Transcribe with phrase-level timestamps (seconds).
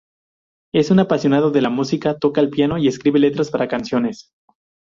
[0.73, 4.31] Es un apasionado de la música; toca el piano y escribe letras para canciones.